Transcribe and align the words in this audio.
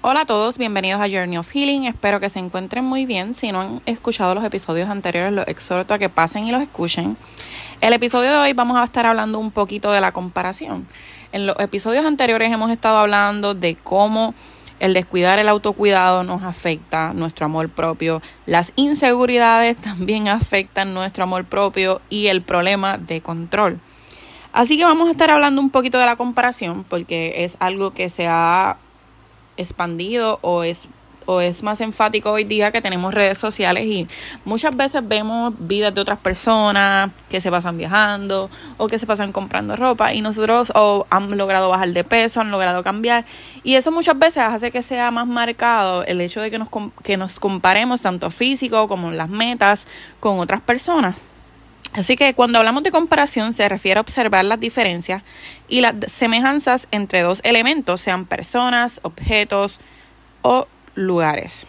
Hola 0.00 0.20
a 0.20 0.26
todos, 0.26 0.58
bienvenidos 0.58 1.00
a 1.00 1.08
Journey 1.08 1.38
of 1.38 1.50
Healing. 1.50 1.86
Espero 1.86 2.20
que 2.20 2.28
se 2.28 2.38
encuentren 2.38 2.84
muy 2.84 3.04
bien. 3.04 3.34
Si 3.34 3.50
no 3.50 3.62
han 3.62 3.82
escuchado 3.84 4.32
los 4.32 4.44
episodios 4.44 4.88
anteriores, 4.88 5.32
los 5.32 5.48
exhorto 5.48 5.92
a 5.92 5.98
que 5.98 6.08
pasen 6.08 6.46
y 6.46 6.52
los 6.52 6.62
escuchen. 6.62 7.16
El 7.80 7.92
episodio 7.92 8.30
de 8.30 8.36
hoy 8.36 8.52
vamos 8.52 8.78
a 8.78 8.84
estar 8.84 9.06
hablando 9.06 9.40
un 9.40 9.50
poquito 9.50 9.90
de 9.90 10.00
la 10.00 10.12
comparación. 10.12 10.86
En 11.32 11.46
los 11.46 11.58
episodios 11.58 12.04
anteriores 12.04 12.52
hemos 12.52 12.70
estado 12.70 12.98
hablando 12.98 13.54
de 13.54 13.74
cómo 13.74 14.34
el 14.78 14.94
descuidar 14.94 15.40
el 15.40 15.48
autocuidado 15.48 16.22
nos 16.22 16.44
afecta 16.44 17.12
nuestro 17.12 17.46
amor 17.46 17.68
propio. 17.68 18.22
Las 18.46 18.72
inseguridades 18.76 19.76
también 19.82 20.28
afectan 20.28 20.94
nuestro 20.94 21.24
amor 21.24 21.44
propio 21.44 22.00
y 22.08 22.28
el 22.28 22.42
problema 22.42 22.98
de 22.98 23.20
control. 23.20 23.80
Así 24.52 24.78
que 24.78 24.84
vamos 24.84 25.08
a 25.08 25.10
estar 25.10 25.32
hablando 25.32 25.60
un 25.60 25.70
poquito 25.70 25.98
de 25.98 26.06
la 26.06 26.14
comparación 26.14 26.84
porque 26.84 27.44
es 27.44 27.56
algo 27.58 27.90
que 27.90 28.08
se 28.08 28.28
ha 28.28 28.76
expandido 29.58 30.38
o 30.42 30.62
es 30.62 30.88
o 31.30 31.42
es 31.42 31.62
más 31.62 31.82
enfático 31.82 32.30
hoy 32.30 32.44
día 32.44 32.72
que 32.72 32.80
tenemos 32.80 33.12
redes 33.12 33.36
sociales 33.36 33.84
y 33.84 34.08
muchas 34.46 34.74
veces 34.74 35.06
vemos 35.06 35.52
vidas 35.58 35.94
de 35.94 36.00
otras 36.00 36.18
personas 36.18 37.10
que 37.28 37.42
se 37.42 37.50
pasan 37.50 37.76
viajando 37.76 38.48
o 38.78 38.86
que 38.86 38.98
se 38.98 39.06
pasan 39.06 39.30
comprando 39.30 39.76
ropa 39.76 40.14
y 40.14 40.22
nosotros 40.22 40.72
o 40.74 41.06
han 41.10 41.36
logrado 41.36 41.68
bajar 41.68 41.90
de 41.90 42.02
peso, 42.02 42.40
han 42.40 42.50
logrado 42.50 42.82
cambiar 42.82 43.26
y 43.62 43.74
eso 43.74 43.92
muchas 43.92 44.18
veces 44.18 44.42
hace 44.42 44.70
que 44.70 44.82
sea 44.82 45.10
más 45.10 45.26
marcado 45.26 46.02
el 46.04 46.22
hecho 46.22 46.40
de 46.40 46.50
que 46.50 46.58
nos, 46.58 46.70
que 47.02 47.18
nos 47.18 47.38
comparemos 47.38 48.00
tanto 48.00 48.30
físico 48.30 48.88
como 48.88 49.10
las 49.10 49.28
metas 49.28 49.86
con 50.20 50.38
otras 50.38 50.62
personas. 50.62 51.14
Así 51.94 52.16
que 52.16 52.34
cuando 52.34 52.58
hablamos 52.58 52.82
de 52.82 52.90
comparación 52.90 53.52
se 53.52 53.68
refiere 53.68 53.98
a 53.98 54.02
observar 54.02 54.44
las 54.44 54.60
diferencias 54.60 55.22
y 55.68 55.80
las 55.80 55.94
semejanzas 56.06 56.86
entre 56.90 57.22
dos 57.22 57.40
elementos, 57.44 58.00
sean 58.00 58.26
personas, 58.26 59.00
objetos 59.02 59.80
o 60.42 60.66
lugares. 60.94 61.66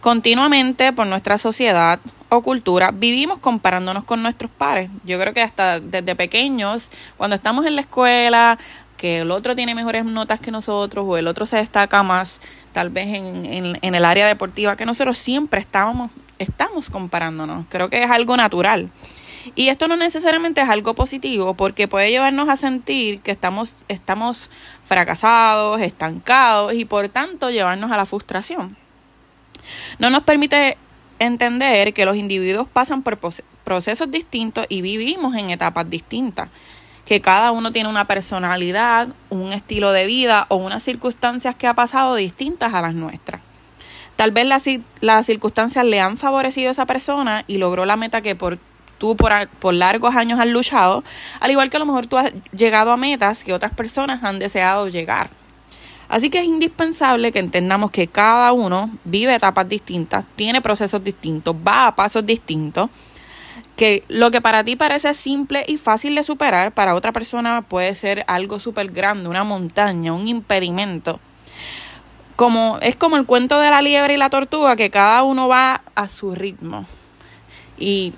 Continuamente 0.00 0.92
por 0.92 1.06
nuestra 1.06 1.38
sociedad 1.38 2.00
o 2.28 2.42
cultura 2.42 2.90
vivimos 2.92 3.38
comparándonos 3.38 4.04
con 4.04 4.22
nuestros 4.22 4.50
pares. 4.50 4.90
Yo 5.04 5.20
creo 5.20 5.32
que 5.32 5.42
hasta 5.42 5.78
desde 5.78 6.16
pequeños, 6.16 6.90
cuando 7.16 7.36
estamos 7.36 7.66
en 7.66 7.76
la 7.76 7.82
escuela, 7.82 8.58
que 8.96 9.18
el 9.18 9.30
otro 9.30 9.54
tiene 9.54 9.74
mejores 9.74 10.04
notas 10.04 10.40
que 10.40 10.50
nosotros 10.50 11.04
o 11.06 11.16
el 11.16 11.28
otro 11.28 11.46
se 11.46 11.56
destaca 11.56 12.02
más, 12.02 12.40
tal 12.72 12.90
vez 12.90 13.08
en, 13.08 13.78
en 13.80 13.94
el 13.94 14.04
área 14.04 14.26
deportiva 14.26 14.76
que 14.76 14.86
nosotros 14.86 15.18
siempre 15.18 15.60
estábamos, 15.60 16.10
estamos 16.38 16.90
comparándonos. 16.90 17.66
Creo 17.68 17.90
que 17.90 18.02
es 18.02 18.10
algo 18.10 18.36
natural. 18.36 18.90
Y 19.54 19.68
esto 19.68 19.88
no 19.88 19.96
necesariamente 19.96 20.60
es 20.60 20.68
algo 20.68 20.94
positivo 20.94 21.54
porque 21.54 21.88
puede 21.88 22.10
llevarnos 22.10 22.48
a 22.48 22.56
sentir 22.56 23.20
que 23.20 23.30
estamos, 23.30 23.74
estamos 23.88 24.50
fracasados, 24.84 25.80
estancados 25.80 26.74
y 26.74 26.84
por 26.84 27.08
tanto 27.08 27.50
llevarnos 27.50 27.90
a 27.90 27.96
la 27.96 28.06
frustración. 28.06 28.76
No 29.98 30.10
nos 30.10 30.22
permite 30.22 30.76
entender 31.18 31.94
que 31.94 32.04
los 32.04 32.16
individuos 32.16 32.68
pasan 32.72 33.02
por 33.02 33.18
procesos 33.64 34.10
distintos 34.10 34.66
y 34.68 34.82
vivimos 34.82 35.36
en 35.36 35.50
etapas 35.50 35.88
distintas, 35.88 36.48
que 37.04 37.20
cada 37.20 37.52
uno 37.52 37.72
tiene 37.72 37.88
una 37.88 38.06
personalidad, 38.06 39.08
un 39.30 39.52
estilo 39.52 39.92
de 39.92 40.06
vida 40.06 40.46
o 40.48 40.56
unas 40.56 40.82
circunstancias 40.82 41.54
que 41.54 41.66
ha 41.66 41.74
pasado 41.74 42.14
distintas 42.14 42.74
a 42.74 42.80
las 42.80 42.94
nuestras. 42.94 43.40
Tal 44.16 44.30
vez 44.30 44.46
las, 44.46 44.64
las 45.00 45.26
circunstancias 45.26 45.84
le 45.84 46.00
han 46.00 46.16
favorecido 46.16 46.68
a 46.68 46.72
esa 46.72 46.86
persona 46.86 47.44
y 47.46 47.58
logró 47.58 47.86
la 47.86 47.96
meta 47.96 48.20
que 48.20 48.34
por 48.34 48.58
tú 49.02 49.16
por, 49.16 49.48
por 49.58 49.74
largos 49.74 50.14
años 50.14 50.38
has 50.38 50.46
luchado, 50.46 51.02
al 51.40 51.50
igual 51.50 51.68
que 51.70 51.76
a 51.76 51.80
lo 51.80 51.86
mejor 51.86 52.06
tú 52.06 52.18
has 52.18 52.32
llegado 52.56 52.92
a 52.92 52.96
metas 52.96 53.42
que 53.42 53.52
otras 53.52 53.74
personas 53.74 54.22
han 54.22 54.38
deseado 54.38 54.86
llegar. 54.86 55.28
Así 56.08 56.30
que 56.30 56.38
es 56.38 56.44
indispensable 56.44 57.32
que 57.32 57.40
entendamos 57.40 57.90
que 57.90 58.06
cada 58.06 58.52
uno 58.52 58.90
vive 59.02 59.34
etapas 59.34 59.68
distintas, 59.68 60.24
tiene 60.36 60.62
procesos 60.62 61.02
distintos, 61.02 61.56
va 61.66 61.88
a 61.88 61.96
pasos 61.96 62.24
distintos, 62.24 62.90
que 63.74 64.04
lo 64.06 64.30
que 64.30 64.40
para 64.40 64.62
ti 64.62 64.76
parece 64.76 65.14
simple 65.14 65.64
y 65.66 65.78
fácil 65.78 66.14
de 66.14 66.22
superar, 66.22 66.70
para 66.70 66.94
otra 66.94 67.10
persona 67.10 67.62
puede 67.62 67.96
ser 67.96 68.24
algo 68.28 68.60
súper 68.60 68.92
grande, 68.92 69.28
una 69.28 69.42
montaña, 69.42 70.12
un 70.12 70.28
impedimento. 70.28 71.18
Como, 72.36 72.78
es 72.82 72.94
como 72.94 73.16
el 73.16 73.26
cuento 73.26 73.58
de 73.58 73.70
la 73.70 73.82
liebre 73.82 74.14
y 74.14 74.16
la 74.16 74.30
tortuga, 74.30 74.76
que 74.76 74.90
cada 74.90 75.24
uno 75.24 75.48
va 75.48 75.82
a 75.96 76.06
su 76.06 76.36
ritmo. 76.36 76.86
Y 77.78 78.12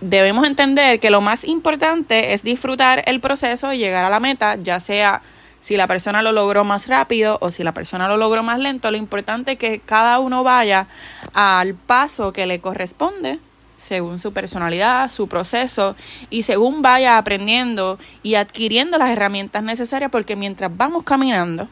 debemos 0.00 0.46
entender 0.46 1.00
que 1.00 1.10
lo 1.10 1.20
más 1.20 1.44
importante 1.44 2.34
es 2.34 2.42
disfrutar 2.42 3.02
el 3.06 3.20
proceso 3.20 3.72
y 3.72 3.78
llegar 3.78 4.04
a 4.04 4.10
la 4.10 4.20
meta, 4.20 4.56
ya 4.56 4.80
sea 4.80 5.22
si 5.60 5.76
la 5.76 5.86
persona 5.86 6.22
lo 6.22 6.32
logró 6.32 6.64
más 6.64 6.88
rápido 6.88 7.38
o 7.40 7.52
si 7.52 7.62
la 7.62 7.72
persona 7.72 8.08
lo 8.08 8.16
logró 8.16 8.42
más 8.42 8.58
lento, 8.58 8.90
lo 8.90 8.96
importante 8.96 9.52
es 9.52 9.58
que 9.58 9.78
cada 9.78 10.18
uno 10.18 10.42
vaya 10.42 10.88
al 11.34 11.74
paso 11.74 12.32
que 12.32 12.46
le 12.46 12.60
corresponde 12.60 13.38
según 13.76 14.18
su 14.18 14.32
personalidad, 14.32 15.10
su 15.10 15.28
proceso 15.28 15.96
y 16.30 16.42
según 16.42 16.82
vaya 16.82 17.16
aprendiendo 17.16 17.98
y 18.22 18.34
adquiriendo 18.34 18.98
las 18.98 19.10
herramientas 19.10 19.62
necesarias 19.62 20.10
porque 20.10 20.36
mientras 20.36 20.76
vamos 20.76 21.04
caminando, 21.04 21.68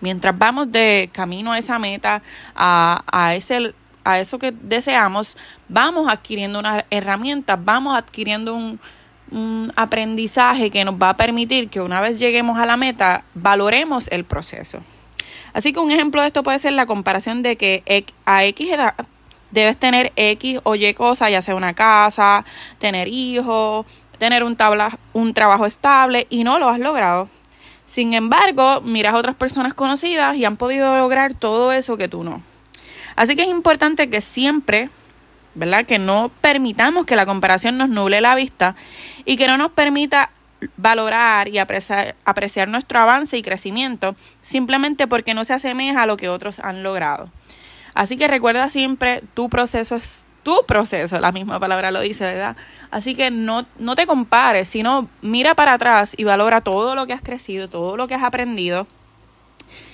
mientras 0.00 0.36
vamos 0.36 0.72
de 0.72 1.10
camino 1.12 1.52
a 1.52 1.58
esa 1.58 1.78
meta, 1.78 2.22
a, 2.54 3.04
a 3.10 3.34
ese 3.34 3.74
a 4.04 4.20
eso 4.20 4.38
que 4.38 4.52
deseamos, 4.52 5.36
vamos 5.68 6.08
adquiriendo 6.08 6.58
unas 6.58 6.84
herramientas, 6.90 7.58
vamos 7.62 7.96
adquiriendo 7.96 8.54
un, 8.54 8.80
aprendizaje 9.74 10.70
que 10.70 10.84
nos 10.84 10.94
va 10.94 11.10
a 11.10 11.16
permitir 11.16 11.68
que 11.68 11.80
una 11.80 12.00
vez 12.00 12.20
lleguemos 12.20 12.56
a 12.56 12.66
la 12.66 12.76
meta, 12.76 13.24
valoremos 13.34 14.06
el 14.12 14.24
proceso. 14.24 14.78
Así 15.52 15.72
que 15.72 15.80
un 15.80 15.90
ejemplo 15.90 16.20
de 16.20 16.28
esto 16.28 16.44
puede 16.44 16.60
ser 16.60 16.74
la 16.74 16.86
comparación 16.86 17.42
de 17.42 17.56
que 17.56 17.82
a 18.26 18.44
X 18.44 18.70
edad 18.70 18.94
debes 19.50 19.76
tener 19.76 20.12
X 20.16 20.60
o 20.64 20.74
Y 20.74 20.94
cosa, 20.94 21.30
ya 21.30 21.42
sea 21.42 21.54
una 21.54 21.74
casa, 21.74 22.44
tener 22.78 23.08
hijos, 23.08 23.86
tener 24.18 24.44
un, 24.44 24.56
tabla, 24.56 24.98
un 25.12 25.32
trabajo 25.34 25.66
estable 25.66 26.26
y 26.30 26.44
no 26.44 26.58
lo 26.58 26.68
has 26.68 26.78
logrado. 26.78 27.28
Sin 27.86 28.14
embargo, 28.14 28.80
miras 28.82 29.14
a 29.14 29.18
otras 29.18 29.36
personas 29.36 29.74
conocidas 29.74 30.36
y 30.36 30.44
han 30.44 30.56
podido 30.56 30.96
lograr 30.96 31.34
todo 31.34 31.72
eso 31.72 31.96
que 31.96 32.08
tú 32.08 32.24
no. 32.24 32.42
Así 33.16 33.36
que 33.36 33.42
es 33.42 33.48
importante 33.48 34.10
que 34.10 34.20
siempre, 34.20 34.90
¿verdad? 35.54 35.86
Que 35.86 35.98
no 35.98 36.30
permitamos 36.40 37.06
que 37.06 37.16
la 37.16 37.26
comparación 37.26 37.78
nos 37.78 37.88
nuble 37.88 38.20
la 38.20 38.34
vista 38.34 38.74
y 39.24 39.36
que 39.36 39.46
no 39.46 39.56
nos 39.56 39.72
permita 39.72 40.30
valorar 40.76 41.48
y 41.48 41.58
apreciar, 41.58 42.68
nuestro 42.68 42.98
avance 42.98 43.36
y 43.36 43.42
crecimiento 43.42 44.16
simplemente 44.40 45.06
porque 45.06 45.34
no 45.34 45.44
se 45.44 45.52
asemeja 45.52 46.02
a 46.02 46.06
lo 46.06 46.16
que 46.16 46.28
otros 46.28 46.60
han 46.60 46.82
logrado. 46.82 47.30
Así 47.94 48.16
que 48.16 48.28
recuerda 48.28 48.68
siempre, 48.68 49.22
tu 49.34 49.48
proceso 49.48 49.96
es 49.96 50.26
tu 50.42 50.64
proceso, 50.66 51.18
la 51.20 51.32
misma 51.32 51.58
palabra 51.58 51.90
lo 51.90 52.00
dice, 52.00 52.24
¿verdad? 52.24 52.56
Así 52.90 53.14
que 53.14 53.30
no, 53.30 53.64
no 53.78 53.94
te 53.94 54.06
compares, 54.06 54.68
sino 54.68 55.08
mira 55.22 55.54
para 55.54 55.74
atrás 55.74 56.14
y 56.16 56.24
valora 56.24 56.60
todo 56.60 56.94
lo 56.94 57.06
que 57.06 57.14
has 57.14 57.22
crecido, 57.22 57.68
todo 57.68 57.96
lo 57.96 58.06
que 58.06 58.14
has 58.14 58.22
aprendido 58.22 58.86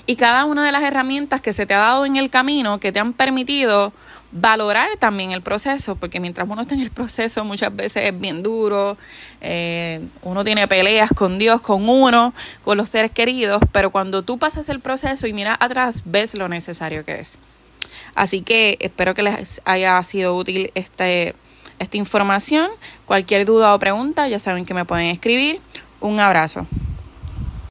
y 0.06 0.16
cada 0.16 0.44
una 0.44 0.64
de 0.64 0.72
las 0.72 0.82
herramientas 0.82 1.40
que 1.40 1.52
se 1.52 1.66
te 1.66 1.74
ha 1.74 1.78
dado 1.78 2.06
en 2.06 2.16
el 2.16 2.30
camino 2.30 2.80
que 2.80 2.92
te 2.92 3.00
han 3.00 3.12
permitido 3.12 3.92
valorar 4.32 4.88
también 4.98 5.32
el 5.32 5.42
proceso, 5.42 5.96
porque 5.96 6.20
mientras 6.20 6.48
uno 6.48 6.62
está 6.62 6.74
en 6.74 6.82
el 6.82 6.90
proceso 6.90 7.44
muchas 7.44 7.74
veces 7.74 8.04
es 8.04 8.20
bien 8.20 8.42
duro, 8.42 8.96
eh, 9.40 10.00
uno 10.22 10.44
tiene 10.44 10.68
peleas 10.68 11.10
con 11.14 11.38
Dios, 11.38 11.60
con 11.60 11.88
uno, 11.88 12.32
con 12.62 12.76
los 12.76 12.88
seres 12.88 13.10
queridos, 13.10 13.60
pero 13.72 13.90
cuando 13.90 14.22
tú 14.22 14.38
pasas 14.38 14.68
el 14.68 14.80
proceso 14.80 15.26
y 15.26 15.32
miras 15.32 15.56
atrás, 15.60 16.02
ves 16.04 16.36
lo 16.36 16.48
necesario 16.48 17.04
que 17.04 17.20
es. 17.20 17.38
Así 18.14 18.42
que 18.42 18.76
espero 18.80 19.14
que 19.14 19.22
les 19.22 19.60
haya 19.64 20.02
sido 20.04 20.36
útil 20.36 20.70
este, 20.74 21.34
esta 21.78 21.96
información. 21.96 22.70
Cualquier 23.06 23.46
duda 23.46 23.74
o 23.74 23.78
pregunta, 23.78 24.28
ya 24.28 24.38
saben 24.38 24.64
que 24.64 24.74
me 24.74 24.84
pueden 24.84 25.06
escribir. 25.06 25.60
Un 26.00 26.20
abrazo. 26.20 26.66